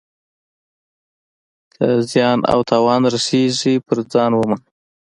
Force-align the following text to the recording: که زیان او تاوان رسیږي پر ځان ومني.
که 1.73 1.85
زیان 2.09 2.39
او 2.51 2.59
تاوان 2.69 3.01
رسیږي 3.13 3.73
پر 3.85 3.97
ځان 4.11 4.31
ومني. 4.35 4.67